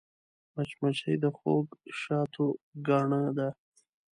مچمچۍ 0.53 1.15
د 1.23 1.25
خوږ 1.37 1.65
شاتو 1.99 2.45
ګاڼه 2.87 3.23
ده 3.37 3.49